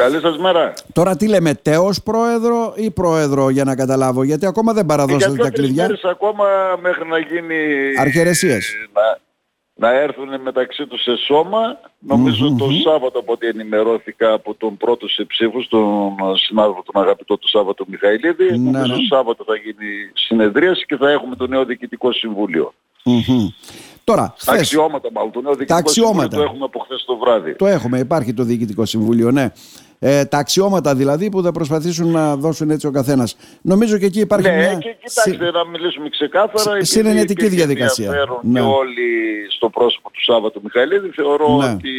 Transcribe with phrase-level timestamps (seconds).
[0.00, 0.72] Καλή σας μέρα.
[0.92, 5.50] Τώρα τι λέμε, τέος πρόεδρο ή πρόεδρο για να καταλάβω, γιατί ακόμα δεν παραδώσατε τα
[5.50, 5.86] κλειδιά.
[5.86, 6.44] Για ακόμα
[6.82, 7.56] μέχρι να γίνει...
[7.98, 8.74] Αρχαιρεσίες.
[8.92, 9.18] Να,
[9.88, 11.80] να έρθουν μεταξύ τους σε σώμα.
[11.98, 17.38] Νομίζω το Σάββατο από ό,τι ενημερώθηκα από τον πρώτο σε ψήφους, τον συνάδελφο τον αγαπητό
[17.38, 18.50] του Σάββατο Μιχαηλίδη.
[18.50, 19.06] Ναι, νομίζω ναι.
[19.08, 22.74] Σάββατο θα γίνει συνεδρίαση και θα έχουμε το νέο Διοικητικό Συμβούλιο.
[23.04, 23.48] Μμμ.
[24.04, 25.30] Τώρα, Τα χθες, αξιώματα μάλλον.
[25.30, 26.20] Το νέο Διοικητικό αξιώματα.
[26.20, 27.54] Συμβούλιο το έχουμε από χθες το βράδυ.
[27.54, 29.52] το έχουμε, υπάρχει το Διοικητικό Συμβούλιο, ναι.
[30.02, 33.36] Ε, τα αξιώματα δηλαδή που θα προσπαθήσουν να δώσουν έτσι ο καθένας.
[33.62, 34.74] Νομίζω και εκεί υπάρχει Ναι, μια...
[34.74, 36.70] και κοιτάξτε να μιλήσουμε ξεκάθαρα.
[36.70, 38.04] επειδή συνενετική υπήρχε διαδικασία.
[38.04, 38.60] ενδιαφέρον Ναι.
[38.60, 39.08] Και όλοι
[39.56, 41.70] στο πρόσωπο του Σάββατου Μιχαηλίδη θεωρώ Ναι.
[41.72, 41.90] ότι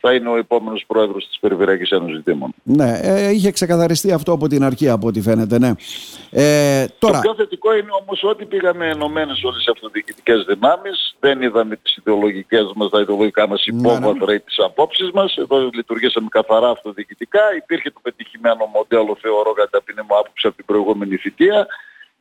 [0.00, 2.54] θα είναι ο επόμενος πρόεδρος της Περιφερειακής Ένωσης Ζητήμων.
[2.62, 5.72] Ναι, ε, είχε ξεκαθαριστεί αυτό από την αρχή από ό,τι φαίνεται, ναι.
[6.30, 11.16] Ε, τώρα, Το πιο θετικό είναι όμως ότι πήγαμε ενωμένες όλες οι αυτοδιοικητικές δυνάμεις.
[11.20, 15.36] Δεν είδαμε τις ιδεολογικές μας, τα ιδεολογικά μας Ναι, υπόβαθρα ή τις απόψεις μας.
[15.36, 17.40] Εδώ λειτουργήσαμε καθαρά αυτοδιοικητικά.
[17.56, 21.66] Υπήρχε το πετυχημένο μοντέλο, θεωρώ, κατά την ταπεινή μου άποψη από την προηγούμενη θητεία.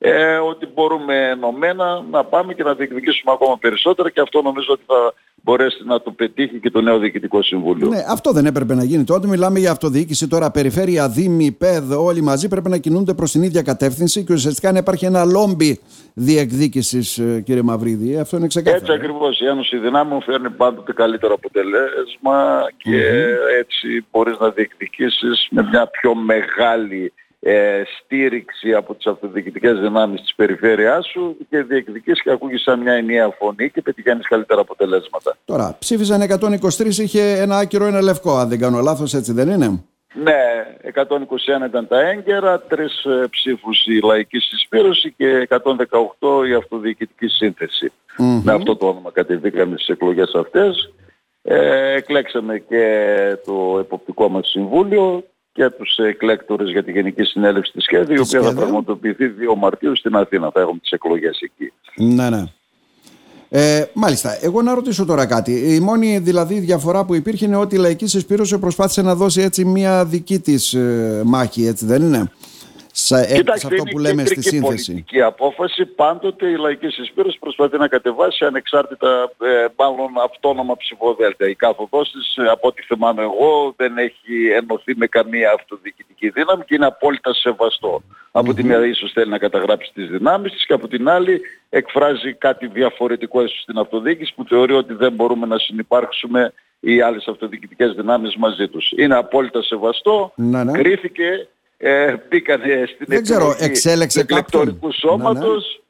[0.02, 4.83] Ε, ότι μπορούμε ενωμένα να πάμε και να διεκδικήσουμε ακόμα περισσότερα και αυτό νομίζω ότι
[4.88, 7.88] θα μπορέσει να το πετύχει και το νέο Διοικητικό Συμβούλιο.
[7.88, 9.03] ναι, αυτό δεν έπρεπε να γίνει.
[9.03, 13.44] Τότε μιλάμε για αυτοδιοίκηση, τώρα περιφέρεια, δήμοι, ΠΕΔ, όλοι μαζί πρέπει να κινούνται προς την
[13.44, 15.80] ίδια κατεύθυνση και ουσιαστικά να υπάρχει ένα λόμπι
[16.14, 18.17] διεκδίκησης, ε, κύριε Μαυρίδη.
[18.20, 18.81] Αυτό είναι ξεκάθαρο.
[18.81, 23.25] Έτσι ακριβώς η Ένωση Δυνάμεων φέρνει πάντοτε καλύτερο αποτελέσμα και
[23.59, 27.14] έτσι μπορείς να διεκδικήσεις με μια πιο μεγάλη
[27.52, 32.94] ε, στήριξη από τις αυτοδιοικητικές δυνάμεις της περιφέρειάς σου και διεκδικείς και ακούγεις σαν μια
[32.94, 35.38] ενιαία φωνή και πετυχαίνεις καλύτερα αποτελέσματα.
[35.45, 39.83] Τώρα, ψήφισαν 123, είχε ένα άκυρο, ένα λευκό, αν δεν κάνω λάθος, έτσι δεν είναι;
[40.14, 40.42] Ναι,
[40.83, 47.92] 121 ήταν τα έγκαιρα, τρεις ε, ψήφους η λαϊκή συσπήρωση και 118 η αυτοδιοικητική σύνθεση.
[48.17, 48.42] Μμμ.
[48.44, 50.94] Με αυτό το όνομα κατεβήκαμε στις εκλογές αυτές.
[51.42, 52.83] Ε, εκλέξαμε και
[53.45, 58.22] το εποπτικό μας συμβούλιο και τους εκλέκτορες για τη Γενική Συνέλευση της ΣΚΕΔ, η Της
[58.22, 58.59] οποία θα ΣΚΕΔ.
[58.59, 60.52] πραγματοποιηθεί 2 Μαρτίου στην Αθήνα.
[60.53, 61.73] Θα έχουμε τις εκλογές εκεί.
[61.95, 62.44] Ναι, ναι.
[63.52, 65.76] Ε, μάλιστα, εγώ να ρωτήσω τώρα κάτι.
[65.76, 69.65] Η μόνη δηλαδή διαφορά που υπήρχε είναι ότι η λαϊκή συσπήρωση προσπάθησε να δώσει έτσι
[69.65, 72.31] μια δική της ε, μάχη, έτσι δεν είναι;
[73.02, 74.92] Σα, ε, σε Κοιτάξτε, αυτό είναι που λέμε στη κεντρική σύνθεση.
[74.92, 75.86] πολιτική απόφαση.
[75.86, 81.48] Πάντοτε η λαϊκής συσπήρωση προσπαθεί να κατεβάσει ανεξάρτητα, ε, μάλλον αυτόνομα ψηφοδέλτια.
[81.48, 86.64] Η κάθοδός της, ε, από ό,τι θυμάμαι εγώ, δεν έχει ενωθεί με καμία αυτοδιοικητική δύναμη
[86.64, 88.02] και είναι απόλυτα σεβαστό.
[88.32, 92.33] Από τη μία ίσως θέλει να καταγράψει τις δυνάμεις της και από την άλλη εκφράζει
[92.33, 97.93] κάτι διαφορετικό ίσως στην αυτοδιοίκηση που θεωρεί ότι δεν μπορούμε να συνεπάρξουμε οι άλλες αυτοδιοικητικές
[97.93, 98.92] δυνάμεις μαζί τους.
[98.98, 100.71] Είναι απόλυτα σεβαστό, Ναι, ναι.
[100.71, 101.48] κρίθηκε,
[101.82, 104.92] ε, μπήκανε στην Δεν ξέρω, επιλογή εξέλεξε του εκλεκτορικού κάποιον.
[104.94, 105.82] σώματος,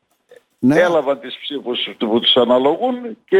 [0.60, 0.80] Ναι.
[0.80, 2.96] έλαβαν τις ψήφους που τους αναλογούν
[3.26, 3.38] και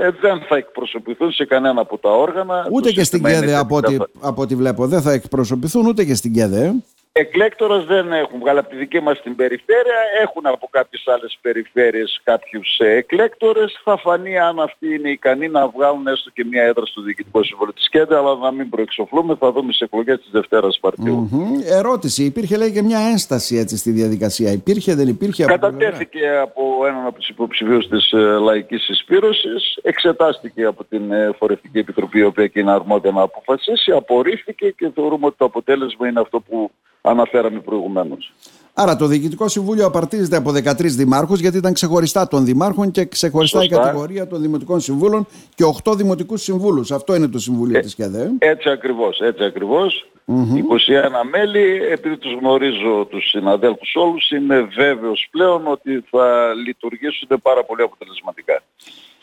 [0.00, 2.66] ε, δεν θα εκπροσωπηθούν σε κανένα από τα όργανα.
[2.70, 4.86] Ούτε Το και στην σύστημα είναι ΚΕΔΕ από ό,τι, κατα- από ό,τι βλέπω.
[4.86, 6.74] Δεν θα εκπροσωπηθούν ούτε και στην ΚΕΔΕ.
[7.20, 7.28] Ε.
[7.32, 12.20] Εκλέκτορας δεν έχουν βγάλει από τη δική μας την περιφέρεια, έχουν από κάποιες άλλες περιφέρειες
[12.24, 13.80] κάποιους ε, εκλέκτορες.
[13.84, 17.72] Θα φανεί αν αυτοί είναι ικανοί να βγάλουν έστω και μια έδρα στο Διοικητικό Συμβούλιο
[17.72, 21.28] της ΚΕΔΕ, αλλά να μην προεξοφλούμε, θα δούμε στις εκλογές της Δευτέρας Μαρτίου.
[21.30, 21.60] Μμμ.
[21.64, 24.52] Ερώτηση, υπήρχε λέει και μια ένσταση έτσι στη διαδικασία.
[24.52, 25.44] Υπήρχε, δεν υπήρχε.
[25.44, 30.84] από την πλευρά; Κατατέθηκε από έναν από τους υποψηφίους της ε, Λαϊκής Συσπήρωσης, εξετάστηκε από
[30.84, 35.36] την ε, Φορευτική Επιτροπή, η οποία και είναι αρμόδια να αποφασίσει, απορρίφθηκε και θεωρούμε ότι
[35.38, 36.70] το αποτέλεσμα είναι αυτό που
[37.10, 38.32] αναφέραμε προηγουμένως.
[38.74, 43.58] Άρα το Διοικητικό Συμβούλιο απαρτίζεται από 13 δημάρχους γιατί ήταν ξεχωριστά των δημάρχων και ξεχωριστά
[43.62, 43.82] η Σωστά.
[43.84, 46.90] κατηγορία των Δημοτικών Συμβούλων και 8 Δημοτικούς Συμβούλους.
[46.92, 48.30] Αυτό είναι το Συμβούλιο Ε, της ΚΕΔΕ.
[48.38, 50.04] Έτσι ακριβώς, έτσι ακριβώς.
[50.26, 57.64] 21 μέλη, επειδή τους γνωρίζω τους συναδέλφους όλους, είμαι βέβαιος πλέον ότι θα λειτουργήσουν πάρα
[57.64, 58.62] πολύ αποτελεσματικά.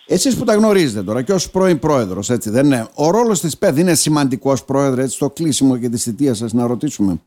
[0.10, 3.58] Εσείς που τα γνωρίζετε τώρα και ως πρώην πρόεδρος, έτσι δεν είναι; Ο ρόλος της
[3.58, 7.22] ΠΕΔ είναι σημαντικός πρόεδρε, έτσι στο κλείσιμο και τη θητεία σας να ρωτήσουμε.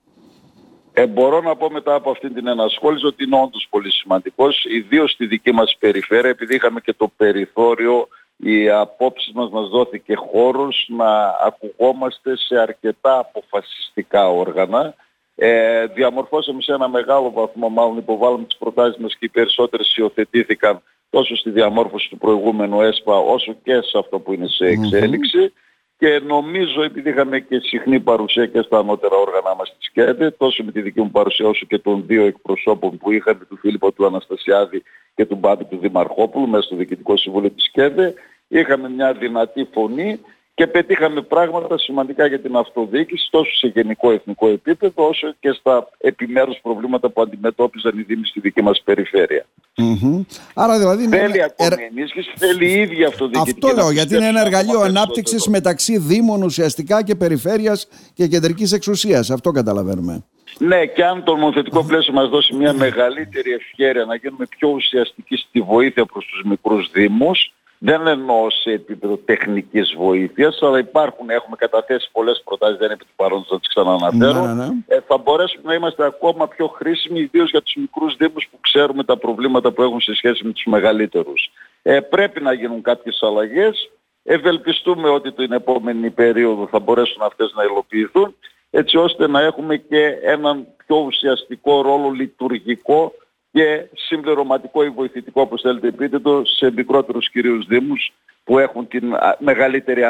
[0.93, 5.11] Ε, μπορώ να πω μετά από αυτή την ενασχόληση ότι είναι όντως πολύ σημαντικός, ιδίως
[5.11, 10.87] στη δική μας περιφέρεια, επειδή είχαμε και το περιθώριο, οι απόψεις μας μας δόθηκε χώρος
[10.89, 14.95] να ακουγόμαστε σε αρκετά αποφασιστικά όργανα.
[15.34, 20.83] Ε, διαμορφώσαμε σε ένα μεγάλο βαθμό, μάλλον υποβάλαμε τις προτάσεις μας και οι περισσότερες υιοθετήθηκαν
[21.10, 25.53] τόσο στη διαμόρφωση του προηγούμενου ΕΣΠΑ όσο και σε αυτό που είναι σε εξέλιξη.
[26.00, 30.64] Και νομίζω επειδή είχαμε και συχνή παρουσία και στα ανώτερα όργανα μας της ΚΕΔΕ, τόσο
[30.64, 34.06] με τη δική μου παρουσία όσο και των δύο εκπροσώπων που είχαμε, του Φίλιππο του
[34.06, 34.82] Αναστασιάδη
[35.14, 38.14] και του Μπάμπη του Δημαρχόπουλου μέσα στο Διοικητικό Συμβούλιο της ΚΕΔΕ,
[38.48, 40.20] είχαμε μια δυνατή φωνή
[40.60, 45.89] και πετύχαμε πράγματα σημαντικά για την αυτοδιοίκηση τόσο σε γενικό εθνικό επίπεδο όσο και στα
[45.98, 49.47] επιμέρους προβλήματα που αντιμετώπιζαν οι Δήμοι στη δική μας περιφέρεια.
[49.77, 50.24] Mm-hmm.
[50.54, 51.80] Άρα δηλαδή θέλει ακόμη ερ...
[51.80, 53.66] ενίσχυση, θέλει η ίδια αυτοδιοικητική.
[53.66, 59.30] Αυτό λέω, γιατί είναι ένα εργαλείο ανάπτυξης μεταξύ Δήμων ουσιαστικά και περιφέρειας και κεντρικής εξουσίας.
[59.30, 60.24] Αυτό καταλαβαίνουμε.
[60.59, 65.36] Ναι, και αν το νομοθετικό πλαίσιο μας δώσει μια μεγαλύτερη ευχαίρεια να γίνουμε πιο ουσιαστικοί
[65.36, 71.56] στη βοήθεια προς τους μικρούς δήμους, δεν εννοώ σε επίπεδο τεχνικής βοήθειας, αλλά υπάρχουν, έχουμε
[71.56, 74.47] καταθέσει πολλές προτάσεις, δεν είναι επί του παρόντος να τις ξανααναφέρω.
[74.47, 74.71] Ναι, ναι, ναι.
[74.86, 79.04] Ε, θα μπορέσουμε να είμαστε ακόμα πιο χρήσιμοι, ιδίως για τους μικρούς δήμους που ξέρουμε
[79.04, 81.50] τα προβλήματα που έχουν σε σχέση με τους μεγαλύτερους.
[81.82, 83.91] Ε, πρέπει να γίνουν κάποιες αλλαγές.
[84.22, 88.34] Ευελπιστούμε ότι την επόμενη περίοδο θα μπορέσουν αυτές να υλοποιηθούν,
[88.71, 93.12] έτσι ώστε να έχουμε και έναν πιο ουσιαστικό ρόλο λειτουργικό
[93.52, 98.12] και συμπληρωματικό ή βοηθητικό όπως θέλετε πείτε το σε μικρότερους κυρίους δήμους
[98.44, 100.02] που έχουν την μεγαλύτερη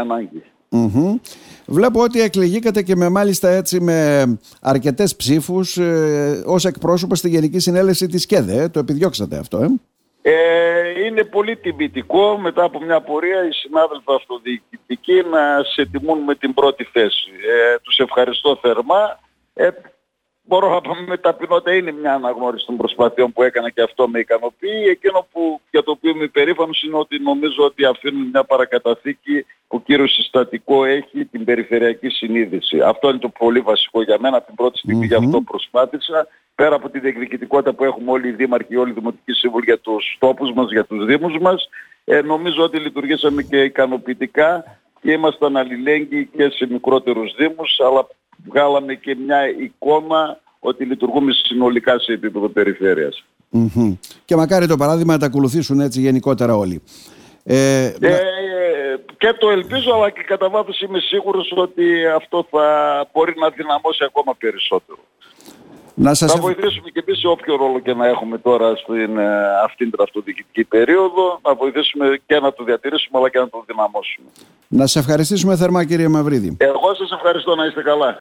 [1.67, 4.25] Βλέπω ότι εκλεγήκατε και με μάλιστα έτσι με
[4.61, 8.69] αρκετές ψήφους ε, ως εκπρόσωπος στη Γενική Συνέλευση της ΚΕΔΕ.
[8.69, 9.69] Το επιδιώξατε αυτό, ε;
[10.23, 16.35] Ε, είναι πολύ τιμητικό μετά από μια πορεία οι συνάδελφοι αυτοδιοικητικοί να σε τιμούν με
[16.35, 17.31] την πρώτη θέση.
[17.31, 19.19] Ε, τους ευχαριστώ θερμά.
[19.55, 19.69] Ε,
[20.51, 24.19] μπορώ να πω με ταπεινότητα είναι μια αναγνώριση των προσπαθειών που έκανα και αυτό με
[24.19, 24.85] ικανοποιεί.
[24.91, 29.83] Εκείνο που, για το οποίο είμαι υπερήφανος είναι ότι νομίζω ότι αφήνουν μια παρακαταθήκη που
[29.83, 32.81] κύριο συστατικό έχει την περιφερειακή συνείδηση.
[32.81, 34.37] Αυτό είναι το πολύ βασικό για μένα.
[34.37, 35.19] Από την πρώτη στιγμή mm-hmm.
[35.19, 36.27] γι' αυτό προσπάθησα.
[36.55, 40.17] Πέρα από τη διεκδικητικότητα που έχουμε όλοι οι δήμαρχοι, όλοι οι δημοτικοί σύμβουλοι για τους
[40.19, 41.69] τόπους μας, για τους δήμους μας,
[42.05, 48.07] ε, νομίζω ότι λειτουργήσαμε και ικανοποιητικά και ήμασταν αλληλέγγυοι και σε μικρότερους δήμους, αλλά
[48.49, 53.25] βγάλαμε και μια εικόνα ότι λειτουργούμε συνολικά σε επίπεδο περιφέρειας.
[53.53, 53.97] Mm-hmm.
[54.25, 56.83] Και μακάρι το παράδειγμα να τα ακολουθήσουν έτσι γενικότερα όλοι.
[57.45, 58.19] Ε, ε,
[59.17, 62.65] και το ελπίζω αλλά και κατά βάθος είμαι σίγουρος ότι αυτό θα
[63.13, 64.99] μπορεί να δυναμώσει ακόμα περισσότερο.
[65.95, 66.33] Να σας...
[66.33, 69.29] Θα βοηθήσουμε και εμείς σε όποιο ρόλο και να έχουμε τώρα στην ε,
[69.65, 74.29] αυτήν την αυτοδιοικητική περίοδο, να βοηθήσουμε και να το διατηρήσουμε αλλά και να το δυναμώσουμε.
[74.69, 76.57] Να σας ευχαριστήσουμε θερμά κύριε Μαυρίδη.
[76.59, 78.19] Εγώ σας ευχαριστώ να είστε καλά.